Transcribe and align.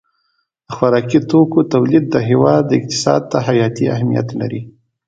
د 0.65 0.69
خوراکي 0.75 1.19
توکو 1.29 1.59
تولید 1.73 2.05
د 2.09 2.15
هېواد 2.29 2.65
اقتصاد 2.77 3.21
ته 3.31 3.37
حیاتي 3.47 3.85
اهمیت 3.95 4.27
لري. 4.39 4.61